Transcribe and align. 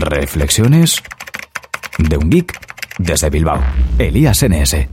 Reflexiones 0.00 1.02
de 1.98 2.16
un 2.16 2.30
geek 2.30 2.58
desde 2.98 3.30
Bilbao. 3.30 3.62
Elías 3.98 4.44
NS. 4.44 4.88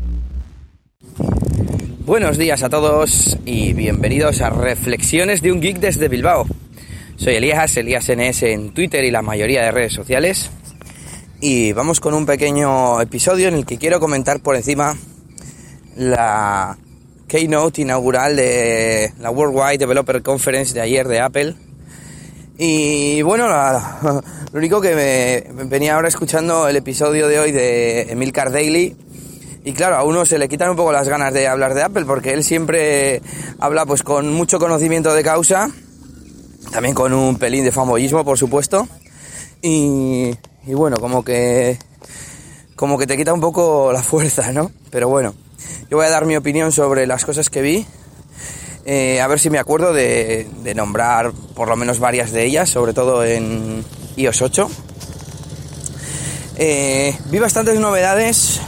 Buenos 2.05 2.37
días 2.37 2.63
a 2.63 2.69
todos 2.69 3.37
y 3.45 3.73
bienvenidos 3.73 4.41
a 4.41 4.49
Reflexiones 4.49 5.41
de 5.41 5.51
un 5.51 5.61
geek 5.61 5.77
desde 5.79 6.07
Bilbao. 6.07 6.45
Soy 7.15 7.35
Elías, 7.35 7.75
Elías 7.77 8.09
NS 8.09 8.43
en 8.43 8.73
Twitter 8.73 9.03
y 9.03 9.11
la 9.11 9.21
mayoría 9.21 9.63
de 9.63 9.71
redes 9.71 9.93
sociales. 9.93 10.51
Y 11.39 11.73
vamos 11.73 11.99
con 11.99 12.13
un 12.13 12.25
pequeño 12.25 13.01
episodio 13.01 13.47
en 13.47 13.55
el 13.55 13.65
que 13.65 13.77
quiero 13.77 13.99
comentar 13.99 14.39
por 14.41 14.55
encima 14.55 14.95
la 15.95 16.77
keynote 17.27 17.81
inaugural 17.81 18.35
de 18.35 19.11
la 19.19 19.31
Worldwide 19.31 19.77
Developer 19.77 20.21
Conference 20.21 20.73
de 20.73 20.81
ayer 20.81 21.07
de 21.07 21.19
Apple. 21.19 21.55
Y 22.57 23.21
bueno, 23.23 23.47
lo 24.01 24.21
único 24.53 24.79
que 24.79 24.95
me, 24.95 25.63
venía 25.65 25.95
ahora 25.95 26.07
escuchando 26.07 26.67
el 26.67 26.75
episodio 26.75 27.27
de 27.27 27.39
hoy 27.39 27.51
de 27.51 28.11
Emilcar 28.11 28.51
Daily. 28.51 28.95
Y 29.65 29.73
claro, 29.73 29.95
a 29.95 30.03
uno 30.03 30.25
se 30.25 30.37
le 30.37 30.49
quitan 30.49 30.69
un 30.69 30.75
poco 30.75 30.91
las 30.91 31.07
ganas 31.07 31.33
de 31.33 31.47
hablar 31.47 31.73
de 31.73 31.83
Apple 31.83 32.05
porque 32.05 32.33
él 32.33 32.43
siempre 32.43 33.21
habla 33.59 33.85
pues 33.85 34.03
con 34.03 34.31
mucho 34.33 34.59
conocimiento 34.59 35.13
de 35.13 35.23
causa, 35.23 35.69
también 36.71 36.93
con 36.93 37.13
un 37.13 37.37
pelín 37.37 37.63
de 37.63 37.71
famoyismo, 37.71 38.25
por 38.25 38.37
supuesto. 38.37 38.87
Y, 39.61 40.35
y 40.67 40.73
bueno, 40.73 40.97
como 40.97 41.23
que 41.23 41.79
como 42.75 42.97
que 42.97 43.07
te 43.07 43.15
quita 43.15 43.33
un 43.33 43.39
poco 43.39 43.91
la 43.93 44.03
fuerza, 44.03 44.51
¿no? 44.51 44.71
Pero 44.91 45.07
bueno, 45.07 45.33
yo 45.89 45.97
voy 45.97 46.05
a 46.05 46.09
dar 46.09 46.25
mi 46.25 46.35
opinión 46.35 46.71
sobre 46.71 47.07
las 47.07 47.23
cosas 47.23 47.49
que 47.49 47.61
vi. 47.61 47.85
Eh, 48.85 49.21
a 49.21 49.27
ver 49.27 49.39
si 49.39 49.49
me 49.49 49.59
acuerdo 49.59 49.93
de, 49.93 50.49
nombrar 50.75 51.31
por 51.55 51.69
lo 51.69 51.75
menos 51.75 51.99
varias 51.99 52.31
de 52.31 52.45
ellas, 52.45 52.69
sobre 52.69 52.93
todo 52.93 53.23
en 53.23 53.83
iOS 54.17 54.41
8. 54.41 54.69
Eh, 56.57 57.17
vi 57.25 57.39
bastantes 57.39 57.79
novedades 57.79 58.61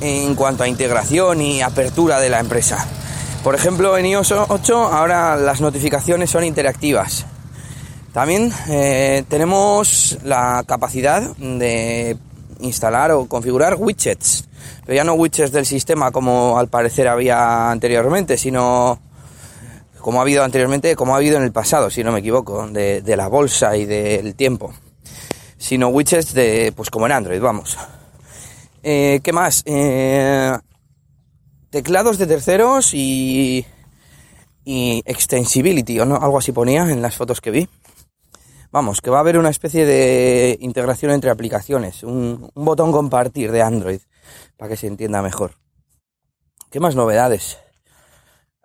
en 0.00 0.34
cuanto 0.34 0.64
a 0.64 0.68
integración 0.68 1.40
y 1.40 1.62
apertura 1.62 2.20
de 2.20 2.30
la 2.30 2.40
empresa. 2.40 2.86
Por 3.42 3.54
ejemplo, 3.54 3.96
en 3.98 4.06
iOS 4.06 4.32
8 4.32 4.76
ahora 4.76 5.36
las 5.36 5.60
notificaciones 5.60 6.30
son 6.30 6.44
interactivas. 6.44 7.26
También 8.12 8.52
eh, 8.68 9.24
tenemos 9.28 10.18
la 10.24 10.64
capacidad 10.66 11.36
de 11.36 12.16
instalar 12.60 13.10
o 13.10 13.26
configurar 13.26 13.74
widgets 13.74 14.44
pero 14.84 14.96
ya 14.96 15.04
no 15.04 15.14
widgets 15.14 15.52
del 15.52 15.66
sistema 15.66 16.10
como 16.10 16.58
al 16.58 16.68
parecer 16.68 17.08
había 17.08 17.70
anteriormente, 17.70 18.36
sino 18.36 18.98
como 20.04 20.18
ha 20.18 20.22
habido 20.22 20.44
anteriormente, 20.44 20.96
como 20.96 21.14
ha 21.14 21.16
habido 21.16 21.38
en 21.38 21.44
el 21.44 21.52
pasado, 21.52 21.88
si 21.88 22.04
no 22.04 22.12
me 22.12 22.18
equivoco, 22.18 22.68
de, 22.68 23.16
la 23.16 23.26
bolsa 23.26 23.74
y 23.74 23.86
del 23.86 24.34
tiempo, 24.34 24.74
sino 25.56 25.88
widgets 25.88 26.34
de, 26.34 26.74
pues 26.76 26.90
como 26.90 27.06
en 27.06 27.12
Android, 27.12 27.40
vamos. 27.40 27.78
Eh, 28.82 29.20
¿Qué 29.24 29.32
más? 29.32 29.62
Eh, 29.64 30.52
teclados 31.70 32.18
de 32.18 32.26
terceros 32.26 32.92
y, 32.92 33.64
y 34.62 35.02
extensibility, 35.06 35.98
o 36.00 36.04
no, 36.04 36.16
algo 36.16 36.36
así 36.36 36.52
ponía 36.52 36.82
en 36.82 37.00
las 37.00 37.16
fotos 37.16 37.40
que 37.40 37.50
vi. 37.50 37.66
Vamos, 38.70 39.00
que 39.00 39.08
va 39.08 39.16
a 39.16 39.20
haber 39.20 39.38
una 39.38 39.48
especie 39.48 39.86
de 39.86 40.58
integración 40.60 41.12
entre 41.12 41.30
aplicaciones, 41.30 42.02
un 42.02 42.50
botón 42.54 42.92
compartir 42.92 43.50
de 43.52 43.62
Android 43.62 44.00
para 44.58 44.68
que 44.68 44.76
se 44.76 44.86
entienda 44.86 45.22
mejor. 45.22 45.52
¿Qué 46.70 46.78
más 46.78 46.94
novedades? 46.94 47.63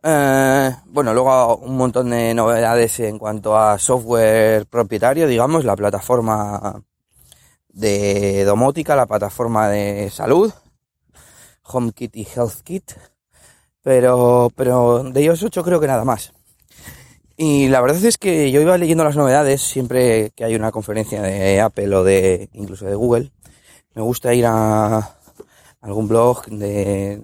Eh, 0.02 0.76
bueno, 0.86 1.14
luego 1.14 1.58
un 1.58 1.76
montón 1.78 2.12
de 2.12 2.34
novedades 2.34 3.00
en 3.02 3.20
cuanto 3.20 3.58
a 3.58 3.78
software 3.78 4.66
propietario, 4.68 5.28
digamos, 5.28 5.66
la 5.66 5.76
plataforma 5.76 6.82
de 7.70 8.46
domótica, 8.46 8.96
la 8.96 9.08
plataforma 9.08 9.70
de 9.70 10.10
salud, 10.10 10.54
HomeKit 11.64 12.16
y 12.16 12.26
HealthKit, 12.26 12.94
pero, 13.82 14.52
pero 14.56 15.04
de 15.04 15.22
ellos 15.22 15.44
ocho 15.44 15.64
creo 15.64 15.80
que 15.80 15.88
nada 15.88 16.06
más. 16.06 16.34
Y 17.38 17.70
la 17.70 17.82
verdad 17.82 18.04
es 18.04 18.18
que 18.18 18.52
yo 18.52 18.62
iba 18.62 18.78
leyendo 18.78 19.04
las 19.04 19.16
novedades 19.16 19.62
siempre 19.62 20.32
que 20.36 20.44
hay 20.46 20.56
una 20.56 20.72
conferencia 20.72 21.22
de 21.22 21.62
Apple 21.62 21.96
o 21.96 22.04
de 22.04 22.50
incluso 22.54 22.86
de 22.86 22.96
Google. 22.96 23.32
Me 23.96 24.02
gusta 24.02 24.34
ir 24.34 24.46
a, 24.46 25.18
algún 25.82 26.08
blog 26.08 26.46
de, 26.48 27.22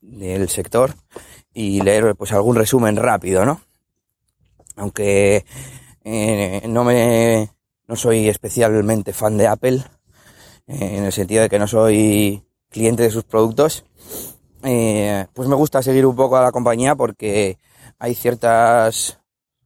del 0.00 0.48
sector 0.48 0.94
y 1.52 1.80
leer 1.80 2.14
pues 2.16 2.32
algún 2.32 2.56
resumen 2.56 2.96
rápido, 2.96 3.44
¿no? 3.44 3.60
Aunque 4.76 5.44
eh, 6.04 6.62
no 6.68 6.84
me 6.84 7.50
no 7.86 7.96
soy 7.96 8.28
especialmente 8.28 9.12
fan 9.12 9.36
de 9.36 9.48
Apple, 9.48 9.84
eh, 10.68 10.96
en 10.96 11.04
el 11.04 11.12
sentido 11.12 11.42
de 11.42 11.48
que 11.48 11.58
no 11.58 11.66
soy 11.66 12.44
cliente 12.68 13.02
de 13.02 13.10
sus 13.10 13.24
productos, 13.24 13.84
eh, 14.62 15.26
pues 15.34 15.48
me 15.48 15.56
gusta 15.56 15.82
seguir 15.82 16.06
un 16.06 16.14
poco 16.14 16.36
a 16.36 16.42
la 16.42 16.52
compañía 16.52 16.94
porque 16.94 17.58
hay 17.98 18.14
ciertas 18.14 19.18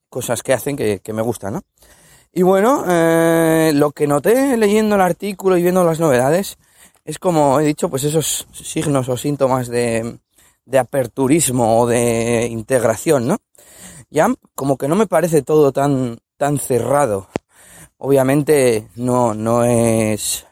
cosas 0.08 0.42
que 0.42 0.54
hacen 0.54 0.76
que, 0.76 1.00
que 1.00 1.12
me 1.12 1.22
gustan, 1.22 1.54
¿no? 1.54 1.62
Y 2.32 2.42
bueno, 2.42 2.84
lo 3.72 3.92
que 3.92 4.08
noté 4.08 4.56
leyendo 4.56 4.96
el 4.96 5.00
artículo 5.00 5.56
y 5.56 5.62
viendo 5.62 5.84
las 5.84 6.00
novedades 6.00 6.58
es 7.04 7.20
como 7.20 7.60
he 7.60 7.64
dicho, 7.64 7.88
pues 7.88 8.02
esos 8.02 8.48
signos 8.52 9.08
o 9.08 9.16
síntomas 9.16 9.68
de, 9.68 10.18
de 10.66 10.78
aperturismo 10.78 11.80
o 11.80 11.86
de 11.86 12.46
integración, 12.50 13.26
¿no? 13.28 13.38
Ya 14.10 14.28
como 14.54 14.76
que 14.78 14.88
no 14.88 14.96
me 14.96 15.06
parece 15.06 15.42
todo 15.42 15.72
tan, 15.72 16.18
tan 16.36 16.58
cerrado. 16.58 17.28
Obviamente 17.98 18.88
no, 18.96 19.34
no 19.34 19.64
es 19.64 20.46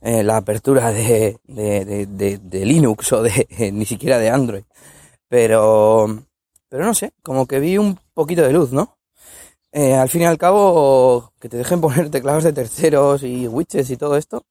eh, 0.00 0.22
la 0.22 0.36
apertura 0.38 0.92
de, 0.92 1.38
de, 1.44 2.06
de, 2.06 2.38
de, 2.38 2.64
Linux 2.64 3.12
o 3.12 3.22
de 3.22 3.46
ni 3.72 3.84
siquiera 3.84 4.18
de 4.18 4.30
Android. 4.30 4.64
Pero, 5.28 6.24
pero 6.68 6.84
no 6.84 6.94
sé, 6.94 7.12
como 7.22 7.46
que 7.46 7.60
vi 7.60 7.78
un 7.78 7.98
poquito 8.14 8.42
de 8.42 8.52
luz, 8.52 8.72
¿no? 8.72 8.98
Eh, 9.72 9.94
al 9.94 10.08
fin 10.08 10.22
y 10.22 10.24
al 10.24 10.38
cabo, 10.38 11.32
que 11.40 11.48
te 11.48 11.56
dejen 11.56 11.80
poner 11.82 12.10
teclados 12.10 12.44
de 12.44 12.52
terceros 12.52 13.22
y 13.22 13.46
widgets 13.48 13.90
y 13.90 13.96
todo 13.96 14.16
esto, 14.16 14.44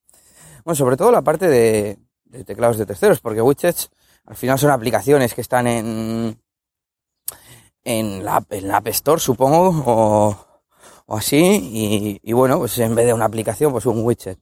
bueno, 0.63 0.75
sobre 0.75 0.97
todo 0.97 1.11
la 1.11 1.21
parte 1.21 1.47
de, 1.47 1.97
teclados 2.45 2.77
de 2.77 2.85
terceros, 2.85 3.19
porque 3.19 3.41
widgets 3.41 3.89
al 4.27 4.35
final 4.35 4.59
son 4.59 4.71
aplicaciones 4.71 5.33
que 5.33 5.41
están 5.41 5.67
en, 5.67 6.39
en, 7.83 8.23
la, 8.23 8.35
App 8.35 8.87
Store, 8.87 9.19
supongo, 9.19 10.37
o, 11.07 11.17
así, 11.17 12.19
y, 12.21 12.33
bueno, 12.33 12.59
pues 12.59 12.77
en 12.79 12.93
vez 12.93 13.05
de 13.05 13.13
una 13.13 13.25
aplicación, 13.25 13.71
pues 13.71 13.85
un 13.85 14.03
widget. 14.03 14.37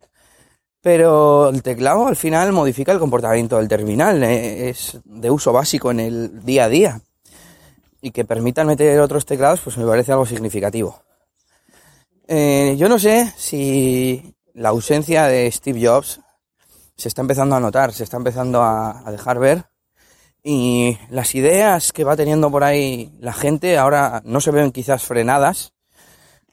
Pero 0.81 1.49
el 1.49 1.63
teclado 1.63 2.07
al 2.07 2.15
final 2.15 2.51
modifica 2.51 2.91
el 2.91 2.99
comportamiento 2.99 3.57
del 3.57 3.67
terminal, 3.67 4.23
eh, 4.23 4.69
es 4.69 4.99
de 5.03 5.31
uso 5.31 5.53
básico 5.53 5.91
en 5.91 5.99
el 5.99 6.45
día 6.45 6.65
a 6.65 6.69
día. 6.69 7.01
Y 8.01 8.11
que 8.11 8.25
permitan 8.25 8.67
meter 8.67 8.99
otros 8.99 9.25
teclados, 9.25 9.61
pues 9.61 9.77
me 9.77 9.85
parece 9.85 10.11
algo 10.11 10.25
significativo. 10.25 11.01
Eh, 12.27 12.75
yo 12.77 12.89
no 12.89 12.99
sé 12.99 13.33
si 13.37 14.35
la 14.53 14.69
ausencia 14.69 15.25
de 15.25 15.51
Steve 15.51 15.87
Jobs 15.87 16.21
se 16.95 17.07
está 17.07 17.21
empezando 17.21 17.55
a 17.55 17.59
notar, 17.59 17.93
se 17.93 18.03
está 18.03 18.17
empezando 18.17 18.61
a, 18.63 19.03
dejar 19.11 19.39
ver. 19.39 19.65
Y 20.47 20.99
las 21.09 21.33
ideas 21.33 21.91
que 21.91 22.03
va 22.03 22.15
teniendo 22.15 22.51
por 22.51 22.63
ahí 22.63 23.11
la 23.19 23.33
gente 23.33 23.79
ahora 23.79 24.21
no 24.25 24.39
se 24.39 24.51
ven 24.51 24.71
quizás 24.71 25.03
frenadas 25.03 25.73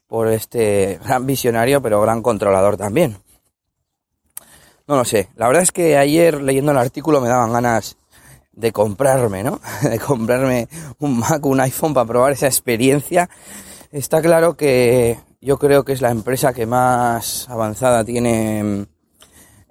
por 0.06 0.28
este 0.28 0.98
gran 1.04 1.26
visionario, 1.26 1.82
pero 1.82 2.00
gran 2.00 2.22
controlador 2.22 2.78
también. 2.78 3.19
No 4.86 4.97
lo 4.97 5.04
sé. 5.04 5.28
La 5.36 5.47
verdad 5.47 5.62
es 5.62 5.72
que 5.72 5.98
ayer 5.98 6.41
leyendo 6.41 6.72
el 6.72 6.78
artículo 6.78 7.20
me 7.20 7.28
daban 7.28 7.52
ganas 7.52 7.98
de 8.52 8.72
comprarme, 8.72 9.44
¿no? 9.44 9.60
De 9.82 9.98
comprarme 9.98 10.69
un 10.98 11.19
Mac, 11.19 11.44
un 11.44 11.60
iPhone 11.60 11.92
para 11.92 12.06
probar 12.06 12.32
esa 12.32 12.47
experiencia. 12.47 13.28
Está 13.91 14.22
claro 14.22 14.56
que 14.56 15.19
yo 15.42 15.58
creo 15.58 15.84
que 15.84 15.92
es 15.92 16.00
la 16.00 16.10
empresa 16.10 16.54
que 16.54 16.64
más 16.64 17.47
avanzada 17.50 18.06
tiene 18.06 18.87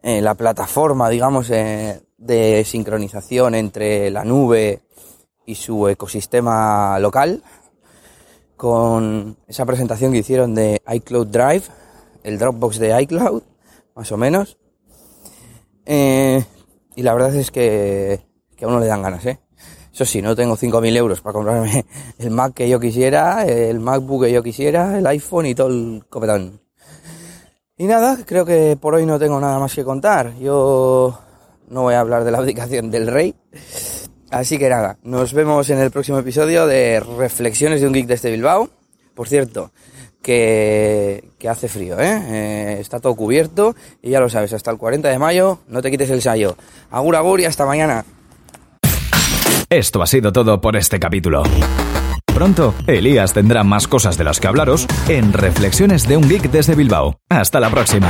eh, 0.03 0.21
la 0.21 0.35
plataforma, 0.35 1.09
digamos, 1.09 1.49
eh, 1.49 2.03
de 2.21 2.63
sincronización 2.63 3.55
entre 3.55 4.11
la 4.11 4.23
nube 4.23 4.81
y 5.45 5.55
su 5.55 5.87
ecosistema 5.87 6.99
local, 6.99 7.43
con 8.55 9.37
esa 9.47 9.65
presentación 9.65 10.11
que 10.11 10.19
hicieron 10.19 10.53
de 10.53 10.81
iCloud 10.93 11.27
Drive, 11.27 11.63
el 12.23 12.37
Dropbox 12.37 12.77
de 12.77 13.01
iCloud, 13.01 13.41
más 13.95 14.11
o 14.11 14.17
menos. 14.17 14.57
Eh, 15.85 16.45
y 16.95 17.01
la 17.01 17.13
verdad 17.13 17.35
es 17.35 17.49
que, 17.49 18.21
que 18.55 18.65
a 18.65 18.67
uno 18.67 18.79
le 18.79 18.85
dan 18.85 19.01
ganas, 19.01 19.25
¿eh? 19.25 19.39
Eso 19.91 20.05
sí, 20.05 20.21
no 20.21 20.35
tengo 20.35 20.55
5.000 20.55 20.95
euros 20.95 21.21
para 21.21 21.33
comprarme 21.33 21.85
el 22.19 22.31
Mac 22.31 22.53
que 22.53 22.69
yo 22.69 22.79
quisiera, 22.79 23.45
el 23.45 23.79
MacBook 23.79 24.25
que 24.25 24.31
yo 24.31 24.43
quisiera, 24.43 24.97
el 24.97 25.07
iPhone 25.07 25.47
y 25.47 25.55
todo 25.55 25.67
el 25.67 26.05
copetón. 26.07 26.61
Y 27.77 27.85
nada, 27.85 28.19
creo 28.25 28.45
que 28.45 28.77
por 28.79 28.93
hoy 28.93 29.07
no 29.07 29.17
tengo 29.17 29.39
nada 29.39 29.57
más 29.57 29.73
que 29.73 29.83
contar. 29.83 30.35
Yo 30.37 31.19
no 31.71 31.81
voy 31.83 31.95
a 31.95 32.01
hablar 32.01 32.23
de 32.23 32.31
la 32.31 32.37
abdicación 32.37 32.91
del 32.91 33.07
rey. 33.07 33.33
Así 34.29 34.57
que 34.57 34.69
nada, 34.69 34.97
nos 35.03 35.33
vemos 35.33 35.69
en 35.69 35.79
el 35.79 35.89
próximo 35.89 36.19
episodio 36.19 36.67
de 36.67 36.99
Reflexiones 36.99 37.81
de 37.81 37.87
un 37.87 37.93
Geek 37.93 38.07
desde 38.07 38.29
Bilbao. 38.31 38.69
Por 39.15 39.27
cierto, 39.27 39.71
que, 40.21 41.31
que 41.39 41.49
hace 41.49 41.67
frío, 41.67 41.99
¿eh? 41.99 42.21
¿eh? 42.29 42.77
Está 42.79 42.99
todo 42.99 43.15
cubierto 43.15 43.75
y 44.01 44.11
ya 44.11 44.19
lo 44.19 44.29
sabes, 44.29 44.53
hasta 44.53 44.71
el 44.71 44.77
40 44.77 45.09
de 45.09 45.19
mayo 45.19 45.59
no 45.67 45.81
te 45.81 45.89
quites 45.91 46.09
el 46.11 46.21
sayo. 46.21 46.55
Agur, 46.91 47.15
agur 47.15 47.41
y 47.41 47.45
hasta 47.45 47.65
mañana. 47.65 48.05
Esto 49.69 50.01
ha 50.01 50.07
sido 50.07 50.31
todo 50.31 50.59
por 50.59 50.75
este 50.75 50.99
capítulo. 50.99 51.43
Pronto, 52.25 52.73
Elías 52.87 53.33
tendrá 53.33 53.63
más 53.63 53.87
cosas 53.87 54.17
de 54.17 54.23
las 54.23 54.39
que 54.39 54.47
hablaros 54.47 54.87
en 55.07 55.33
Reflexiones 55.33 56.07
de 56.07 56.17
un 56.17 56.27
Geek 56.27 56.51
desde 56.51 56.75
Bilbao. 56.75 57.17
Hasta 57.29 57.59
la 57.59 57.69
próxima. 57.69 58.09